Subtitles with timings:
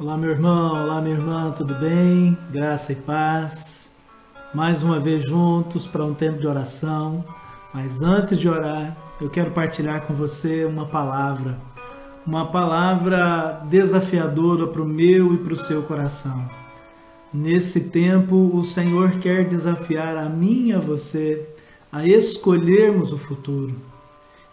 [0.00, 2.34] Olá, meu irmão, olá, minha irmã, tudo bem?
[2.50, 3.94] Graça e paz.
[4.54, 7.22] Mais uma vez juntos para um tempo de oração.
[7.74, 11.58] Mas antes de orar, eu quero partilhar com você uma palavra.
[12.26, 16.48] Uma palavra desafiadora para o meu e para o seu coração.
[17.30, 21.46] Nesse tempo, o Senhor quer desafiar a mim e a você
[21.92, 23.76] a escolhermos o futuro.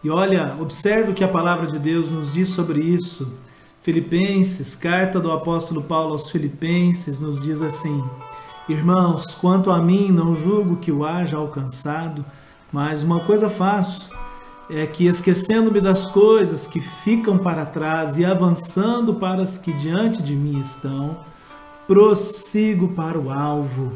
[0.04, 3.32] E olha, observe o que a palavra de Deus nos diz sobre isso
[3.88, 8.04] Filipenses, carta do apóstolo Paulo aos Filipenses, nos diz assim:
[8.68, 12.26] Irmãos, quanto a mim, não julgo que o haja alcançado,
[12.70, 14.10] mas uma coisa faço,
[14.70, 20.22] é que esquecendo-me das coisas que ficam para trás e avançando para as que diante
[20.22, 21.20] de mim estão,
[21.88, 23.94] prossigo para o alvo,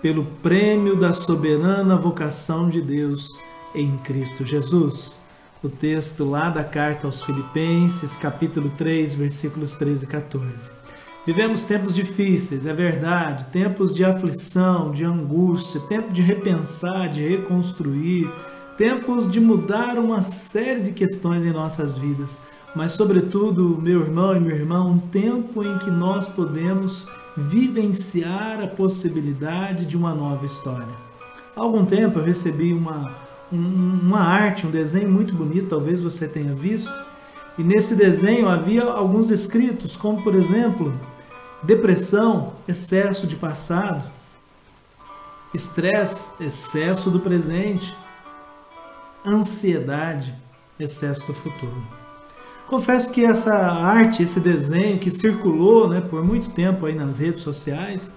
[0.00, 3.42] pelo prêmio da soberana vocação de Deus
[3.74, 5.22] em Cristo Jesus
[5.66, 10.70] o texto lá da carta aos Filipenses, capítulo 3, versículos 13 e 14.
[11.26, 18.30] Vivemos tempos difíceis, é verdade, tempos de aflição, de angústia, tempo de repensar, de reconstruir,
[18.76, 22.42] tempos de mudar uma série de questões em nossas vidas,
[22.76, 28.66] mas, sobretudo, meu irmão e minha irmã, um tempo em que nós podemos vivenciar a
[28.66, 30.94] possibilidade de uma nova história.
[31.56, 33.24] Há algum tempo eu recebi uma
[33.54, 36.92] uma arte, um desenho muito bonito, talvez você tenha visto.
[37.56, 40.92] E nesse desenho havia alguns escritos, como por exemplo,
[41.62, 44.04] depressão, excesso de passado,
[45.54, 47.96] estresse, excesso do presente,
[49.24, 50.34] ansiedade,
[50.78, 51.82] excesso do futuro.
[52.66, 57.42] Confesso que essa arte, esse desenho que circulou né, por muito tempo aí nas redes
[57.42, 58.16] sociais,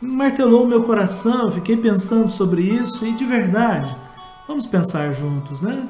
[0.00, 3.96] martelou o meu coração, fiquei pensando sobre isso e de verdade,
[4.46, 5.88] Vamos pensar juntos, né?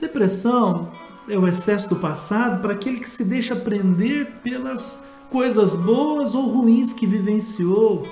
[0.00, 0.90] Depressão
[1.28, 6.48] é o excesso do passado para aquele que se deixa prender pelas coisas boas ou
[6.48, 8.06] ruins que vivenciou.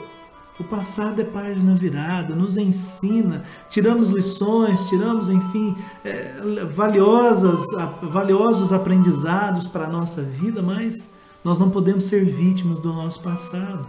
[0.59, 6.34] O passado é página virada, nos ensina, tiramos lições, tiramos, enfim, é,
[6.75, 7.62] valiosas,
[8.03, 13.87] valiosos aprendizados para a nossa vida, mas nós não podemos ser vítimas do nosso passado.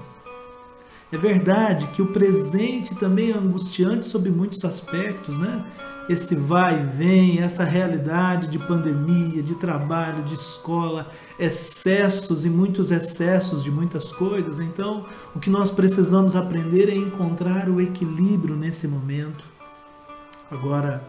[1.12, 5.66] É verdade que o presente também é angustiante sob muitos aspectos, né?
[6.08, 11.08] Esse vai e vem, essa realidade de pandemia, de trabalho, de escola,
[11.40, 14.59] excessos e muitos excessos de muitas coisas.
[14.59, 15.06] Então,
[15.36, 19.46] o que nós precisamos aprender é encontrar o equilíbrio nesse momento.
[20.50, 21.03] Agora,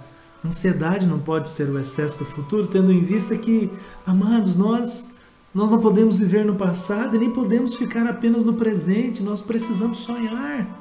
[0.45, 3.71] ansiedade não pode ser o excesso do futuro, tendo em vista que,
[4.07, 5.11] amados, nós
[5.53, 9.99] nós não podemos viver no passado e nem podemos ficar apenas no presente, nós precisamos
[9.99, 10.79] sonhar.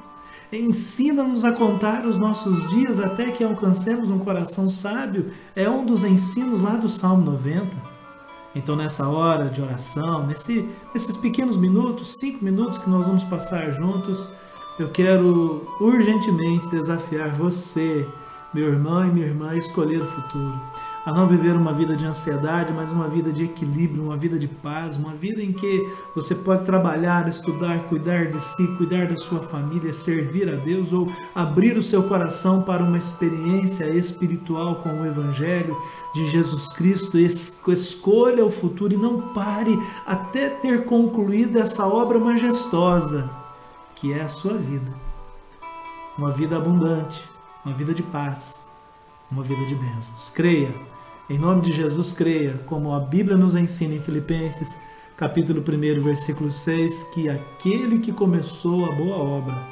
[0.52, 5.30] Ensina-nos a contar os nossos dias até que alcancemos um coração sábio.
[5.54, 7.76] É um dos ensinos lá do Salmo 90.
[8.54, 13.70] Então, nessa hora de oração, nesse, nesses pequenos minutos, cinco minutos que nós vamos passar
[13.72, 14.28] juntos,
[14.78, 18.06] eu quero urgentemente desafiar você,
[18.52, 20.60] meu irmão e minha irmã, a escolher o futuro
[21.04, 24.46] a não viver uma vida de ansiedade, mas uma vida de equilíbrio, uma vida de
[24.46, 29.40] paz, uma vida em que você pode trabalhar, estudar, cuidar de si, cuidar da sua
[29.40, 35.06] família, servir a Deus ou abrir o seu coração para uma experiência espiritual com o
[35.06, 35.76] Evangelho
[36.14, 37.18] de Jesus Cristo.
[37.18, 43.30] Escolha o futuro e não pare até ter concluído essa obra majestosa
[43.94, 44.92] que é a sua vida.
[46.16, 47.22] Uma vida abundante,
[47.64, 48.69] uma vida de paz,
[49.30, 50.30] uma vida de bênçãos.
[50.30, 50.74] Creia
[51.30, 54.76] em nome de Jesus, creia, como a Bíblia nos ensina em Filipenses,
[55.16, 59.62] capítulo 1, versículo 6, que aquele que começou a boa obra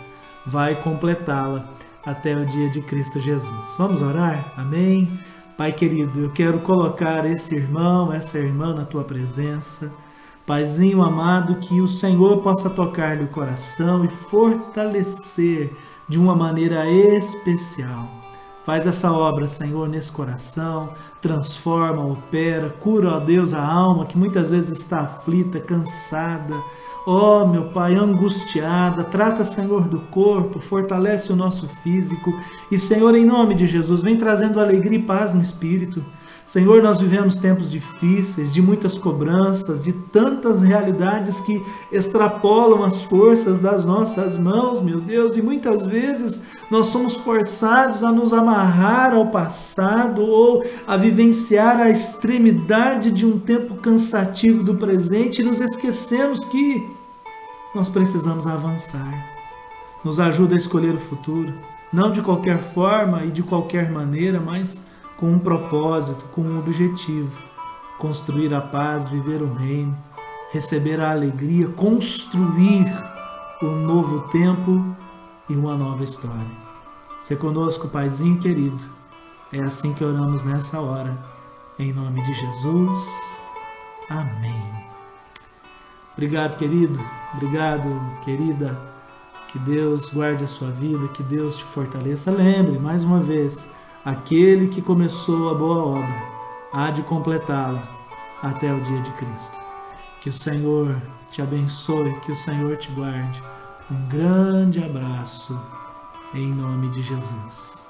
[0.46, 1.68] vai completá-la
[2.06, 3.74] até o dia de Cristo Jesus.
[3.76, 4.52] Vamos orar?
[4.56, 5.10] Amém?
[5.56, 9.92] Pai querido, eu quero colocar esse irmão, essa irmã na tua presença.
[10.46, 15.72] Paizinho amado, que o Senhor possa tocar-lhe o coração e fortalecer
[16.08, 18.17] de uma maneira especial
[18.68, 20.92] Faz essa obra, Senhor, nesse coração,
[21.22, 26.54] transforma, opera, cura, ó Deus, a alma que muitas vezes está aflita, cansada,
[27.06, 29.04] ó meu Pai, angustiada.
[29.04, 32.30] Trata, Senhor, do corpo, fortalece o nosso físico
[32.70, 36.04] e, Senhor, em nome de Jesus, vem trazendo alegria e paz no espírito.
[36.48, 41.62] Senhor, nós vivemos tempos difíceis, de muitas cobranças, de tantas realidades que
[41.92, 48.10] extrapolam as forças das nossas mãos, meu Deus, e muitas vezes nós somos forçados a
[48.10, 55.42] nos amarrar ao passado ou a vivenciar a extremidade de um tempo cansativo do presente
[55.42, 56.82] e nos esquecemos que
[57.74, 59.12] nós precisamos avançar.
[60.02, 61.52] Nos ajuda a escolher o futuro,
[61.92, 64.87] não de qualquer forma e de qualquer maneira, mas
[65.18, 67.36] com um propósito, com um objetivo:
[67.98, 69.96] construir a paz, viver o reino.
[70.50, 72.86] receber a alegria, construir
[73.62, 74.96] um novo tempo
[75.48, 76.68] e uma nova história.
[77.20, 78.82] Se conosco, Paizinho querido.
[79.52, 81.16] É assim que oramos nessa hora.
[81.78, 83.38] Em nome de Jesus.
[84.08, 84.64] Amém.
[86.12, 86.98] Obrigado, querido.
[87.34, 87.88] Obrigado,
[88.22, 88.78] querida.
[89.48, 92.30] Que Deus guarde a sua vida, que Deus te fortaleça.
[92.30, 93.70] Lembre, mais uma vez,
[94.08, 96.22] aquele que começou a boa obra
[96.72, 97.86] há de completá-la
[98.42, 99.60] até o dia de Cristo.
[100.22, 100.96] Que o Senhor
[101.30, 103.42] te abençoe, que o Senhor te guarde.
[103.90, 105.60] Um grande abraço
[106.32, 107.87] em nome de Jesus.